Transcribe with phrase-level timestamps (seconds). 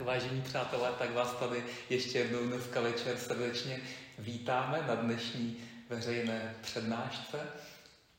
[0.00, 3.80] Tak vážení přátelé, tak vás tady ještě jednou dneska večer srdečně
[4.18, 5.56] vítáme na dnešní
[5.88, 7.46] veřejné přednášce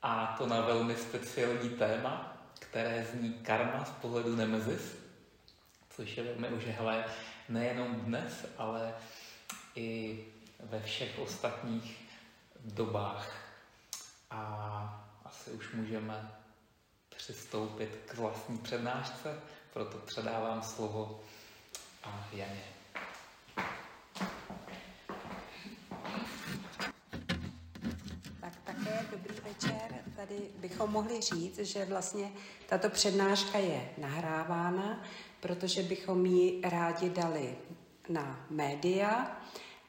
[0.02, 4.96] a to na velmi speciální téma, které zní karma z pohledu Nemezis,
[5.90, 7.06] což je velmi užehlé
[7.50, 8.94] nejenom dnes, ale
[9.76, 10.20] i
[10.60, 12.10] ve všech ostatních
[12.60, 13.36] dobách.
[14.32, 16.32] A asi už můžeme
[17.16, 19.40] přistoupit k vlastní přednášce,
[19.74, 21.24] proto předávám slovo
[22.04, 22.64] a Janě.
[28.42, 29.96] Tak také dobrý večer.
[30.16, 32.32] Tady bychom mohli říct, že vlastně
[32.70, 35.04] tato přednáška je nahrávána,
[35.40, 37.56] protože bychom ji rádi dali
[38.10, 39.38] na média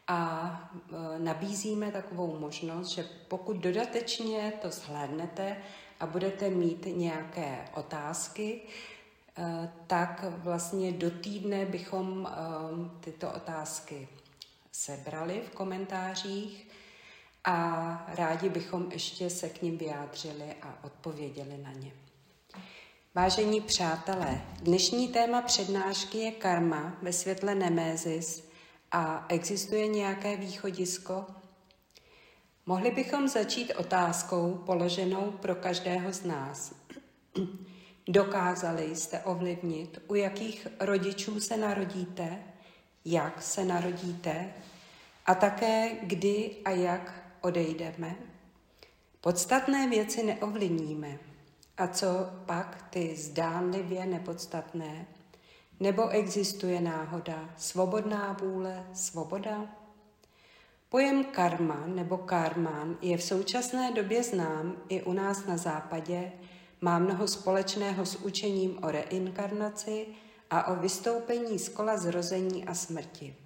[0.09, 5.57] a e, nabízíme takovou možnost, že pokud dodatečně to zhlédnete
[6.01, 8.61] a budete mít nějaké otázky,
[9.87, 14.09] tak vlastně do týdne bychom eh, tyto otázky
[14.73, 16.69] sebrali v komentářích
[17.45, 21.93] a rádi bychom ještě se k ním vyjádřili a odpověděli na ně.
[23.15, 28.49] Vážení přátelé, dnešní téma přednášky je karma ve světle Nemézis
[28.93, 31.27] a existuje nějaké východisko?
[32.67, 36.75] Mohli bychom začít otázkou položenou pro každého z nás.
[38.09, 42.39] Dokázali jste ovlivnit, u jakých rodičů se narodíte,
[43.05, 44.53] jak se narodíte
[45.27, 48.17] a také kdy a jak odejdeme.
[49.21, 51.19] Podstatné věci neovlivníme.
[51.77, 52.07] A co
[52.47, 55.07] pak ty zdánlivě nepodstatné?
[55.81, 59.67] Nebo existuje náhoda, svobodná vůle, svoboda?
[60.89, 66.33] Pojem karma nebo karmán je v současné době znám i u nás na západě
[66.83, 70.07] má mnoho společného s učením o reinkarnaci
[70.51, 73.37] a o vystoupení z kola zrození a smrti.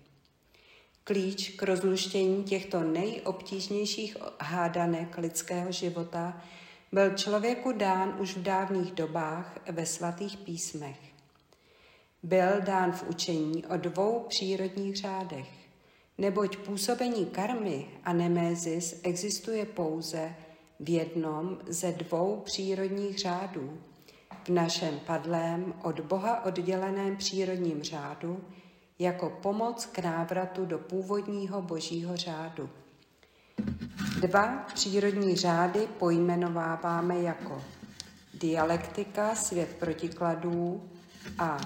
[1.04, 6.42] Klíč k rozluštění těchto nejobtížnějších hádanek lidského života
[6.92, 10.98] byl člověku dán už v dávných dobách ve svatých písmech.
[12.22, 15.48] Byl dán v učení o dvou přírodních řádech,
[16.18, 20.34] neboť působení karmy a nemézis existuje pouze
[20.80, 23.78] v jednom ze dvou přírodních řádů,
[24.44, 28.44] v našem padlém od Boha odděleném přírodním řádu,
[28.98, 32.70] jako pomoc k návratu do původního božího řádu.
[34.20, 37.64] Dva přírodní řády pojmenováváme jako
[38.34, 40.90] dialektika, svět protikladů
[41.38, 41.58] a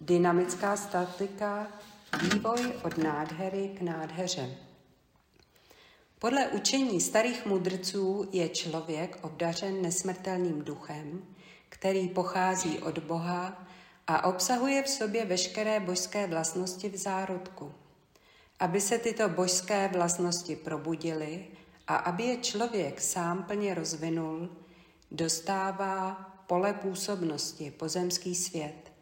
[0.00, 1.66] dynamická statika,
[2.22, 4.65] vývoj od nádhery k nádheře.
[6.18, 11.22] Podle učení starých mudrců je člověk obdařen nesmrtelným duchem,
[11.68, 13.66] který pochází od Boha
[14.06, 17.72] a obsahuje v sobě veškeré božské vlastnosti v zárodku.
[18.58, 21.44] Aby se tyto božské vlastnosti probudily
[21.86, 24.48] a aby je člověk sám plně rozvinul,
[25.10, 26.14] dostává
[26.46, 28.92] pole působnosti pozemský svět–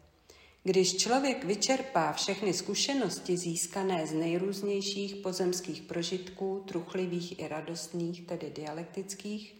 [0.67, 9.55] když člověk vyčerpá všechny zkušenosti získané z nejrůznějších pozemských prožitků, truchlivých i radostných, tedy dialektických,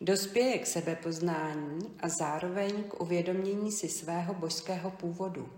[0.00, 5.48] dospěje k sebepoznání a zároveň k uvědomění si svého božského původu.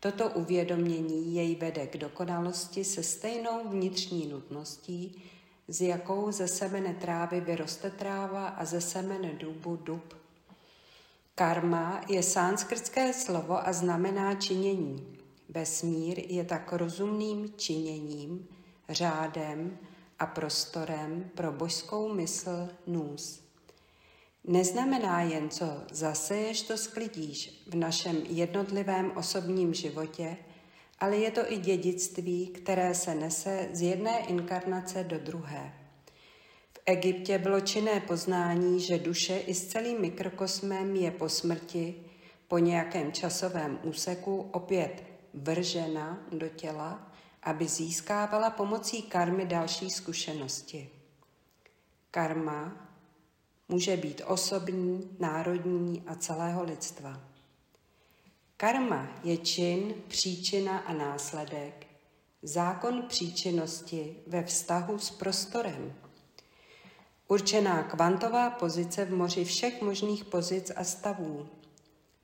[0.00, 5.22] Toto uvědomění jej vede k dokonalosti se stejnou vnitřní nutností,
[5.68, 10.17] z jakou ze semene trávy vyroste tráva a ze semene dubu dub
[11.38, 15.18] Karma je sánskrtské slovo a znamená činění.
[15.48, 18.48] Vesmír je tak rozumným činěním,
[18.88, 19.78] řádem
[20.18, 23.42] a prostorem pro božskou mysl nůz.
[24.44, 30.36] Neznamená jen, co zaseješ, to sklidíš v našem jednotlivém osobním životě,
[31.00, 35.77] ale je to i dědictví, které se nese z jedné inkarnace do druhé.
[36.88, 41.94] Egyptě bylo činné poznání, že duše i s celým mikrokosmem je po smrti,
[42.48, 45.04] po nějakém časovém úseku opět
[45.34, 47.12] vržena do těla,
[47.42, 50.90] aby získávala pomocí karmy další zkušenosti.
[52.10, 52.88] Karma
[53.68, 57.20] může být osobní, národní a celého lidstva.
[58.56, 61.86] Karma je čin, příčina a následek,
[62.42, 65.94] zákon příčinnosti ve vztahu s prostorem–
[67.30, 71.48] Určená kvantová pozice v moři všech možných pozic a stavů.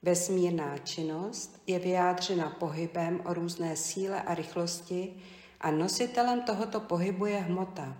[0.02, 5.14] Vesmírná činnost je vyjádřena pohybem o různé síle a rychlosti
[5.60, 7.96] a nositelem tohoto pohybu je hmota.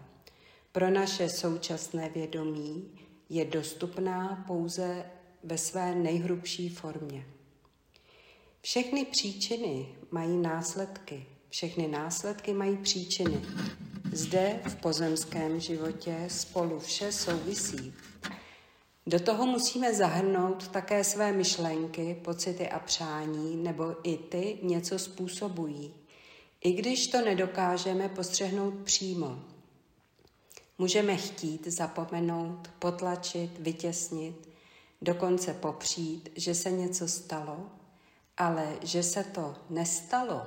[0.73, 2.91] Pro naše současné vědomí
[3.29, 5.05] je dostupná pouze
[5.43, 7.27] ve své nejhrubší formě.
[8.61, 13.43] Všechny příčiny mají následky, všechny následky mají příčiny.
[14.15, 17.95] Zde v pozemském životě spolu vše souvisí.
[19.07, 25.95] Do toho musíme zahrnout také své myšlenky, pocity a přání, nebo i ty něco způsobují,
[26.61, 29.39] i když to nedokážeme postřehnout přímo.
[30.79, 34.49] Můžeme chtít zapomenout, potlačit, vytěsnit,
[35.03, 37.67] dokonce popřít, že se něco stalo,
[38.37, 40.43] ale že se to nestalo,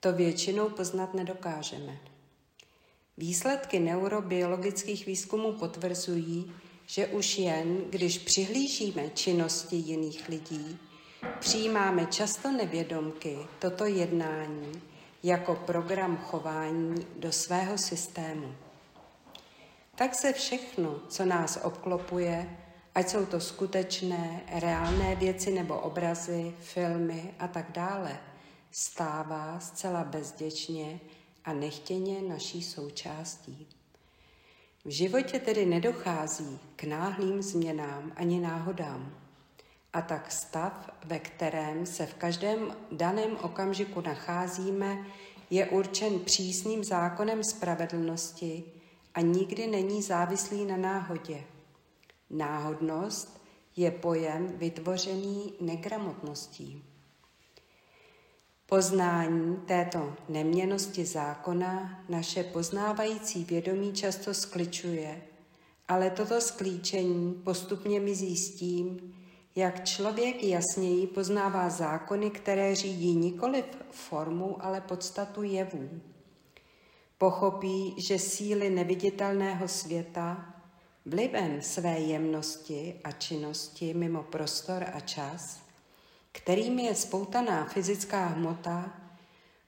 [0.00, 2.15] to většinou poznat nedokážeme.
[3.18, 6.52] Výsledky neurobiologických výzkumů potvrzují,
[6.86, 10.78] že už jen, když přihlížíme činnosti jiných lidí,
[11.38, 14.82] přijímáme často nevědomky toto jednání
[15.22, 18.54] jako program chování do svého systému.
[19.94, 22.58] Tak se všechno, co nás obklopuje,
[22.94, 28.18] ať jsou to skutečné, reálné věci nebo obrazy, filmy a tak dále,
[28.70, 31.00] stává zcela bezděčně
[31.46, 33.66] a nechtěně naší součástí.
[34.84, 39.14] V životě tedy nedochází k náhlým změnám ani náhodám.
[39.92, 45.06] A tak stav, ve kterém se v každém daném okamžiku nacházíme,
[45.50, 48.64] je určen přísným zákonem spravedlnosti
[49.14, 51.44] a nikdy není závislý na náhodě.
[52.30, 53.42] Náhodnost
[53.76, 56.95] je pojem vytvořený negramotností.
[58.68, 65.22] Poznání této neměnosti zákona naše poznávající vědomí často skličuje,
[65.88, 69.14] ale toto sklíčení postupně mizí s tím,
[69.56, 75.90] jak člověk jasněji poznává zákony, které řídí nikoli formu, ale podstatu jevů.
[77.18, 80.54] Pochopí, že síly neviditelného světa
[81.04, 85.65] vlivem své jemnosti a činnosti mimo prostor a čas,
[86.36, 88.92] kterým je spoutaná fyzická hmota,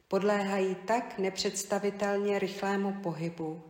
[0.08, 3.62] podléhají tak nepředstavitelně rychlému pohybu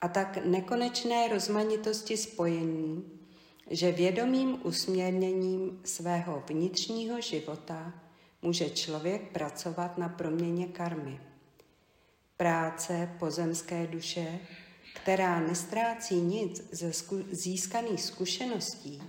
[0.00, 3.04] a tak nekonečné rozmanitosti spojení,
[3.70, 7.92] že vědomým usměrněním svého vnitřního života
[8.42, 11.20] může člověk pracovat na proměně karmy.
[12.36, 14.38] Práce pozemské duše,
[14.94, 16.92] která nestrácí nic ze
[17.30, 19.02] získaných zkušeností,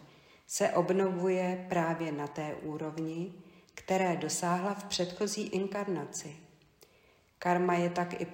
[0.48, 3.34] se obnovuje právě na té úrovni,
[3.74, 6.36] které dosáhla v předchozí inkarnaci.
[7.40, 8.28] Karma je tak i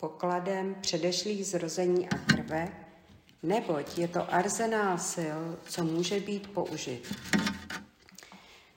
[0.00, 2.68] pokladem předešlých zrození a krve,
[3.42, 7.14] neboť je to arzenál sil, co může být použit.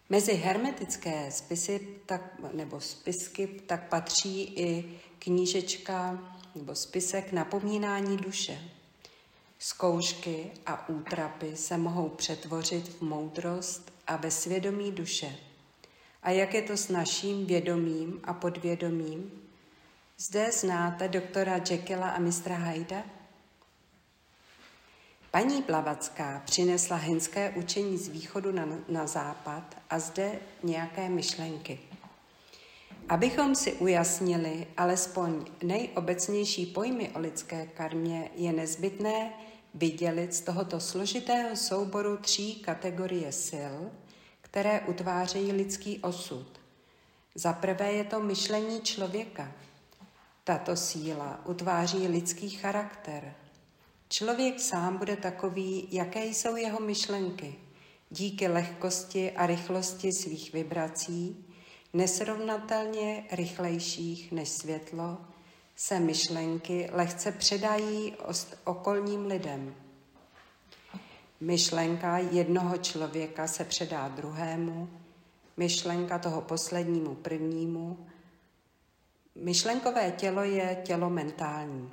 [0.10, 2.22] Mezi hermetické spisy tak,
[2.54, 6.20] nebo spisky tak patří i knížečka
[6.56, 8.60] nebo spisek napomínání duše.
[9.62, 15.36] Zkoušky a útrapy se mohou přetvořit v moudrost a ve svědomí duše.
[16.24, 19.32] A jak je to s naším vědomím a podvědomím?
[20.18, 23.04] Zde znáte doktora Jekylla a mistra Hyda?
[25.32, 31.80] Paní Blavacká přinesla henské učení z východu na, na západ a zde nějaké myšlenky.
[33.10, 39.34] Abychom si ujasnili alespoň nejobecnější pojmy o lidské karmě, je nezbytné
[39.74, 43.76] vydělit z tohoto složitého souboru tří kategorie sil,
[44.42, 46.60] které utvářejí lidský osud.
[47.36, 49.52] Za prvé je to myšlení člověka.
[50.44, 53.34] Tato síla utváří lidský charakter.
[54.10, 57.56] Člověk sám bude takový, jaké jsou jeho myšlenky.
[58.10, 61.46] Díky lehkosti a rychlosti svých vibrací,
[61.94, 65.18] nesrovnatelně rychlejších než světlo,
[65.80, 68.14] se myšlenky lehce předají
[68.64, 69.76] okolním lidem.
[71.40, 74.90] Myšlenka jednoho člověka se předá druhému,
[75.58, 78.08] myšlenka toho poslednímu prvnímu.
[79.36, 81.92] Myšlenkové tělo je tělo mentální.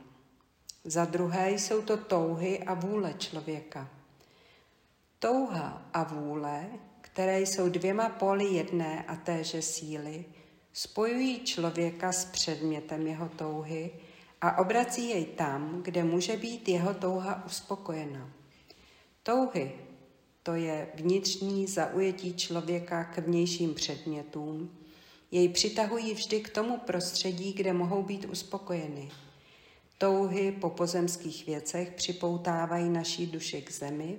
[0.84, 3.88] Za druhé jsou to touhy a vůle člověka.
[5.18, 6.66] Touha a vůle,
[7.00, 10.24] které jsou dvěma póly jedné a téže síly,
[10.76, 13.90] spojují člověka s předmětem jeho touhy
[14.40, 18.30] a obrací jej tam, kde může být jeho touha uspokojena.
[19.22, 19.72] Touhy,
[20.42, 24.78] to je vnitřní zaujetí člověka k vnějším předmětům,
[25.30, 29.10] jej přitahují vždy k tomu prostředí, kde mohou být uspokojeny.
[29.98, 34.18] Touhy po pozemských věcech připoutávají naší duši k zemi,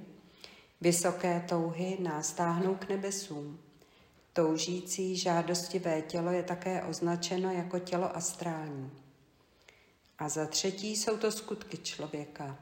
[0.81, 3.59] vysoké touhy nás táhnou k nebesům.
[4.37, 8.91] Toužící žádostivé tělo je také označeno jako tělo astrální.
[10.19, 12.59] A za třetí jsou to skutky člověka.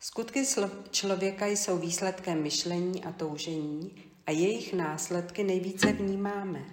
[0.00, 0.44] Skutky
[0.90, 6.64] člověka jsou výsledkem myšlení a toužení a jejich následky nejvíce vnímáme.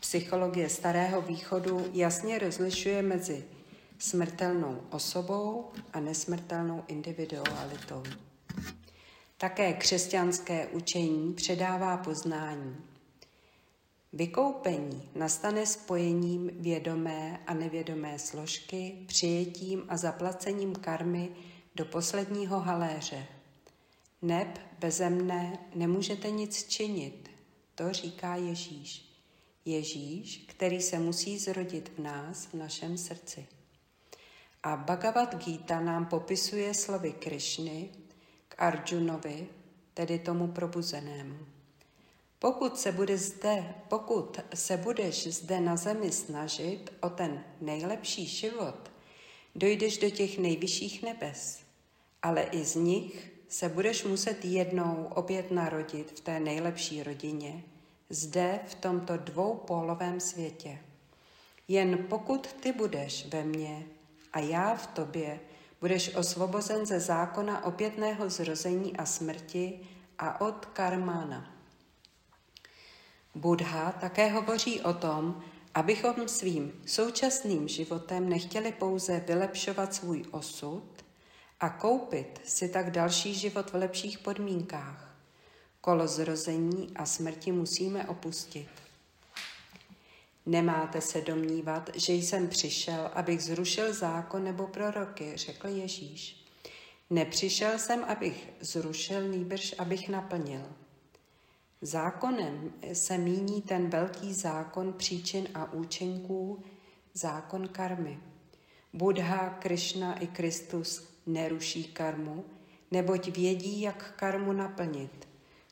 [0.00, 3.44] Psychologie Starého východu jasně rozlišuje mezi
[3.98, 8.02] smrtelnou osobou a nesmrtelnou individualitou.
[9.36, 12.93] Také křesťanské učení předává poznání.
[14.14, 21.30] Vykoupení nastane spojením vědomé a nevědomé složky, přijetím a zaplacením karmy
[21.74, 23.26] do posledního haléře.
[24.22, 27.30] Neb beze mne nemůžete nic činit,
[27.74, 29.20] to říká Ježíš.
[29.64, 33.46] Ježíš, který se musí zrodit v nás, v našem srdci.
[34.62, 37.88] A Bhagavad Gita nám popisuje slovy Krišny
[38.48, 39.48] k Arjunovi,
[39.94, 41.53] tedy tomu probuzenému.
[42.38, 48.90] Pokud se, bude zde, pokud se budeš zde na zemi snažit o ten nejlepší život,
[49.54, 51.60] dojdeš do těch nejvyšších nebes,
[52.22, 57.64] ale i z nich se budeš muset jednou opět narodit v té nejlepší rodině,
[58.10, 60.78] zde v tomto dvoupólovém světě.
[61.68, 63.86] Jen pokud ty budeš ve mně
[64.32, 65.40] a já v tobě,
[65.80, 69.80] budeš osvobozen ze zákona opětného zrození a smrti
[70.18, 71.53] a od karmána.
[73.34, 75.42] Buddha také hovoří o tom,
[75.74, 80.82] abychom svým současným životem nechtěli pouze vylepšovat svůj osud
[81.60, 85.16] a koupit si tak další život v lepších podmínkách.
[85.80, 88.68] Kolo zrození a smrti musíme opustit.
[90.46, 96.44] Nemáte se domnívat, že jsem přišel, abych zrušil zákon nebo proroky, řekl Ježíš.
[97.10, 100.62] Nepřišel jsem, abych zrušil, nýbrž abych naplnil.
[101.84, 106.62] Zákonem se míní ten velký zákon příčin a účinků,
[107.14, 108.18] zákon karmy.
[108.92, 112.44] Buddha, Krishna i Kristus neruší karmu,
[112.90, 115.28] neboť vědí, jak karmu naplnit.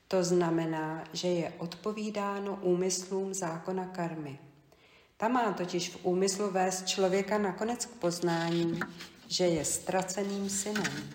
[0.08, 4.38] To znamená, že je odpovídáno úmyslům zákona karmy.
[5.16, 8.80] Ta má totiž v úmyslu vést člověka nakonec k poznání,
[9.28, 11.10] že je ztraceným synem.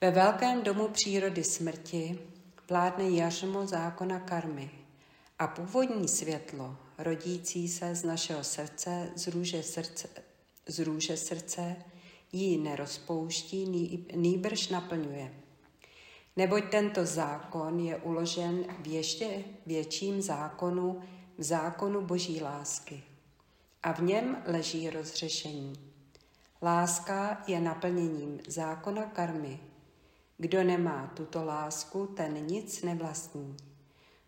[0.00, 2.18] Ve velkém domu přírody smrti
[2.72, 4.70] vládne jařmo zákona karmy
[5.38, 10.08] a původní světlo, rodící se z našeho srdce, z růže srdce,
[10.66, 11.76] z růže srdce
[12.32, 13.66] ji nerozpouští,
[14.14, 15.34] nýbrž naplňuje.
[16.36, 21.00] Neboť tento zákon je uložen v ještě větším zákonu,
[21.38, 23.02] v zákonu boží lásky.
[23.82, 25.72] A v něm leží rozřešení.
[26.62, 29.60] Láska je naplněním zákona karmy,
[30.42, 33.56] kdo nemá tuto lásku, ten nic nevlastní.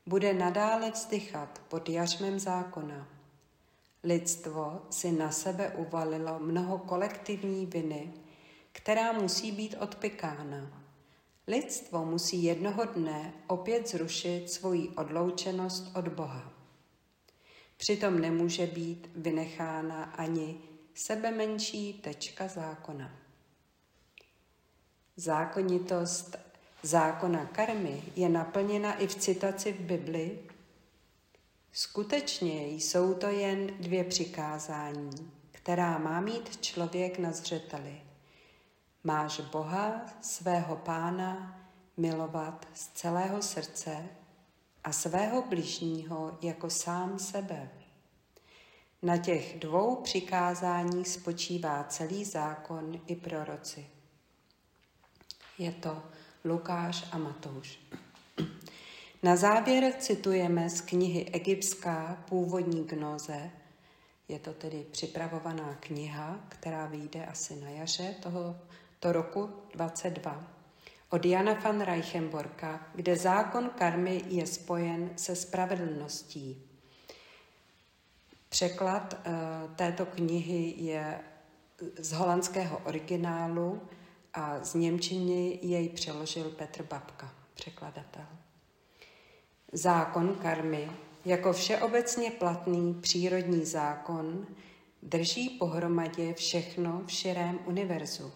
[0.06, 3.08] Bude nadále vzdychat pod jařmem zákona.
[4.04, 8.12] Lidstvo si na sebe uvalilo mnoho kolektivní viny,
[8.72, 10.82] která musí být odpikána.
[11.46, 16.52] Lidstvo musí jednoho dne opět zrušit svoji odloučenost od Boha.
[17.76, 20.58] Přitom nemůže být vynechána ani
[20.94, 23.23] sebe menší tečka zákona.
[25.16, 26.36] Zákonitost
[26.82, 30.38] zákona karmy je naplněna i v citaci v Bibli.
[31.72, 38.00] Skutečně jsou to jen dvě přikázání, která má mít člověk na zřeteli.
[39.04, 41.60] Máš Boha, svého pána,
[41.96, 44.08] milovat z celého srdce
[44.84, 47.70] a svého bližního jako sám sebe.
[49.02, 53.93] Na těch dvou přikázáních spočívá celý zákon i proroci.
[55.58, 56.02] Je to
[56.44, 57.78] Lukáš a Matouš.
[59.22, 63.50] Na závěr citujeme z knihy Egyptská původní gnoze.
[64.28, 70.54] Je to tedy připravovaná kniha, která vyjde asi na jaře tohoto roku 22
[71.10, 76.62] od Jana van Reichenborka, kde zákon karmy je spojen se spravedlností.
[78.48, 81.20] Překlad uh, této knihy je
[81.98, 83.82] z holandského originálu
[84.34, 88.26] a z Němčiny jej přeložil Petr Babka, překladatel.
[89.72, 90.90] Zákon karmy,
[91.24, 94.46] jako všeobecně platný přírodní zákon,
[95.02, 98.32] drží pohromadě všechno v širém univerzu.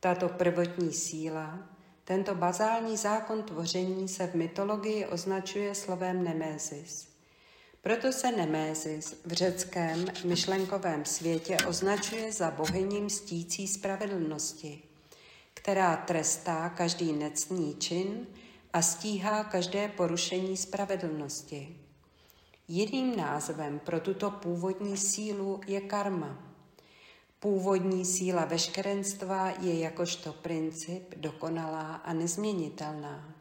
[0.00, 1.58] Tato prvotní síla,
[2.04, 7.08] tento bazální zákon tvoření se v mytologii označuje slovem nemézis.
[7.82, 14.82] Proto se nemézis v řeckém myšlenkovém světě označuje za bohyní mstící spravedlnosti–
[15.54, 18.26] která trestá každý necný čin
[18.72, 21.76] a stíhá každé porušení spravedlnosti.
[22.68, 26.38] Jiným názvem pro tuto původní sílu je karma.
[27.40, 33.34] Původní síla veškerenstva je jakožto princip dokonalá a nezměnitelná.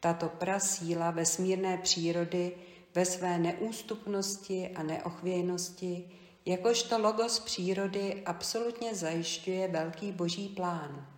[0.00, 2.56] tato prasíla vesmírné přírody
[2.94, 6.10] ve své neústupnosti a neochvějnosti,
[6.46, 11.15] jakožto logos přírody absolutně zajišťuje velký boží plán.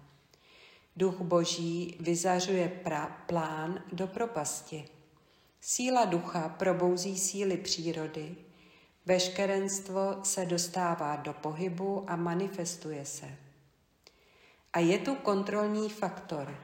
[0.99, 4.85] Duch boží vyzařuje pra- plán do propasti.
[5.61, 8.37] Síla ducha probouzí síly přírody,
[9.07, 13.27] veškerenstvo se dostává do pohybu a manifestuje se.
[14.73, 16.59] A je tu kontrolní faktor,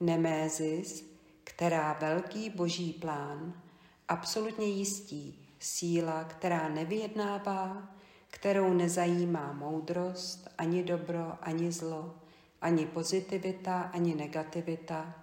[0.00, 1.04] nemézis,
[1.44, 3.62] která velký boží plán
[4.08, 7.90] absolutně jistí, síla, která nevyjednává,
[8.30, 12.21] kterou nezajímá moudrost, ani dobro, ani zlo,
[12.62, 15.14] ani pozitivita, ani negativita.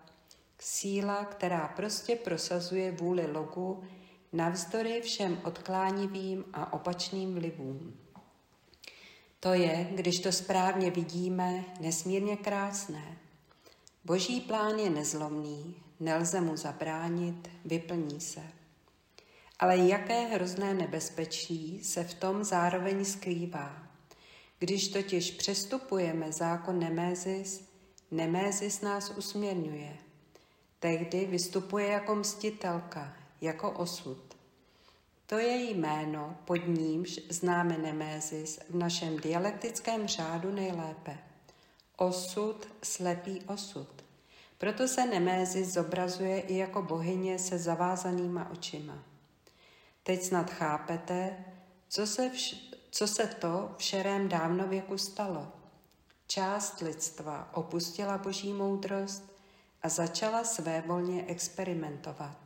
[0.60, 3.84] Síla, která prostě prosazuje vůli logu
[4.34, 7.94] navzdory všem odklánivým a opačným vlivům.
[9.40, 13.18] To je, když to správně vidíme, nesmírně krásné.
[14.06, 18.42] Boží plán je nezlomný, nelze mu zabránit, vyplní se.
[19.60, 23.89] Ale jaké hrozné nebezpečí se v tom zároveň skrývá.
[24.60, 27.70] Když totiž přestupujeme zákon Nemézis,
[28.12, 29.98] Nemézis nás usměrňuje.
[30.80, 34.38] Tehdy vystupuje jako mstitelka, jako osud.
[35.26, 41.18] To je jméno, pod nímž známe Nemézis v našem dialektickém řádu nejlépe.
[41.98, 43.90] Osud, slepý osud.
[44.58, 49.04] Proto se Nemézis zobrazuje i jako bohyně se zavázanýma očima.
[50.04, 51.46] Teď snad chápete,
[51.90, 55.48] co se, vš- co se to v šerém dávnověku stalo.
[56.28, 59.24] Část lidstva opustila boží moudrost
[59.82, 62.38] a začala svévolně experimentovat.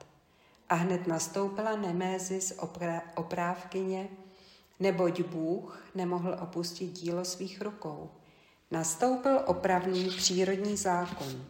[0.70, 4.10] A hned nastoupila Nemézis oprá- oprávkyně,
[4.80, 8.12] neboť Bůh nemohl opustit dílo svých rukou.
[8.72, 11.46] Nastoupil opravný přírodní zákon.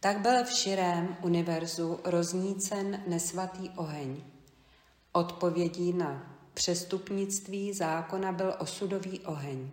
[0.00, 4.22] Tak byl v širém univerzu roznícen nesvatý oheň.
[5.12, 9.70] Odpovědí na přestupnictví zákona byl osudový oheň.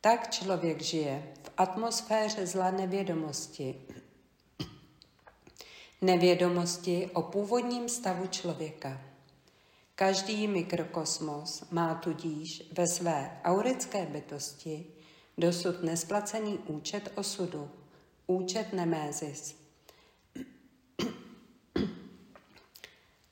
[0.00, 3.74] Tak člověk žije v atmosféře zla nevědomosti.
[6.02, 9.00] Nevědomosti o původním stavu člověka.
[9.94, 14.86] Každý mikrokosmos má tudíž ve své aurické bytosti
[15.38, 17.70] dosud nesplacený účet osudu,
[18.26, 19.63] účet Nemézis.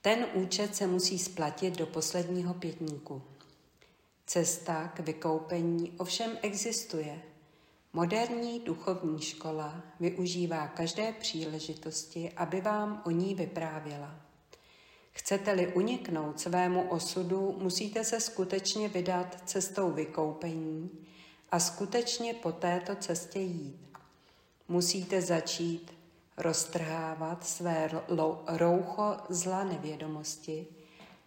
[0.03, 3.23] Ten účet se musí splatit do posledního pětníku.
[4.27, 7.23] Cesta k vykoupení ovšem existuje.
[7.93, 14.21] Moderní duchovní škola využívá každé příležitosti, aby vám o ní vyprávěla.
[15.13, 20.91] Chcete-li uniknout svému osudu, musíte se skutečně vydat cestou vykoupení
[21.51, 23.89] a skutečně po této cestě jít.
[24.69, 26.02] Musíte začít
[26.37, 27.91] roztrhávat své
[28.47, 30.67] roucho zla nevědomosti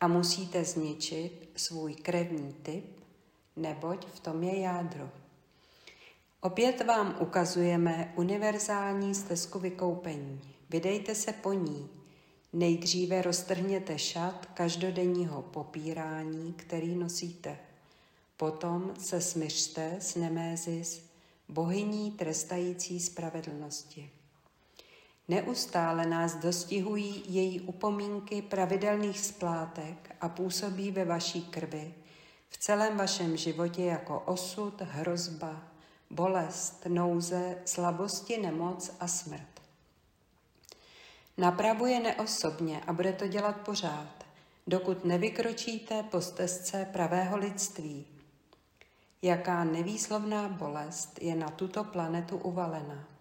[0.01, 2.85] a musíte zničit svůj krevní typ,
[3.55, 5.09] neboť v tom je jádro.
[6.41, 10.41] Opět vám ukazujeme univerzální stezku vykoupení.
[10.69, 11.89] Vydejte se po ní.
[12.53, 17.57] Nejdříve roztrhněte šat každodenního popírání, který nosíte.
[18.37, 21.05] Potom se smyřte s Nemézis,
[21.49, 24.09] bohyní trestající spravedlnosti.
[25.27, 31.93] Neustále nás dostihují její upomínky pravidelných splátek a působí ve vaší krvi,
[32.49, 35.61] v celém vašem životě jako osud, hrozba,
[36.09, 39.61] bolest, nouze, slabosti, nemoc a smrt.
[41.37, 44.25] Napravuje neosobně a bude to dělat pořád,
[44.67, 48.05] dokud nevykročíte po stezce pravého lidství.
[49.21, 53.14] Jaká nevýslovná bolest je na tuto planetu uvalena.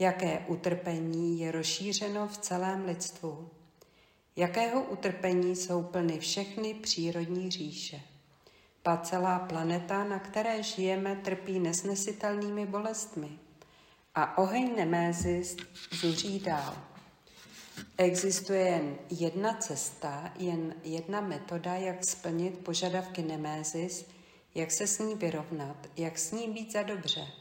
[0.00, 3.50] Jaké utrpení je rozšířeno v celém lidstvu.
[4.36, 8.00] Jakého utrpení jsou plny všechny přírodní říše.
[8.82, 13.28] Pa celá planeta, na které žijeme, trpí nesnesitelnými bolestmi.
[14.14, 15.56] A oheň Nemézis
[15.92, 16.76] zuří dál.
[17.96, 24.06] Existuje jen jedna cesta, jen jedna metoda, jak splnit požadavky Nemézis,
[24.54, 27.39] jak se s ní vyrovnat, jak s ní být za dobře.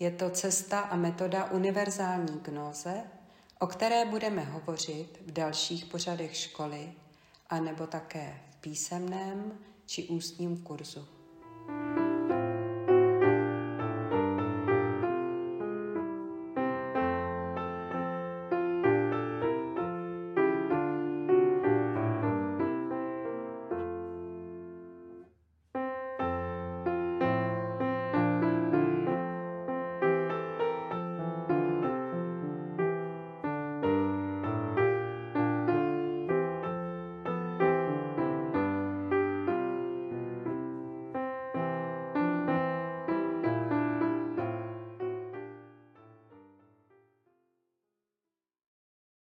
[0.00, 3.02] Je to cesta a metoda univerzální gnóze,
[3.58, 6.92] o které budeme hovořit v dalších pořadech školy,
[7.50, 11.19] anebo také v písemném či ústním kurzu.